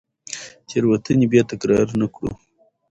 [0.67, 2.31] تېروتنې بیا تکرار نه کړو.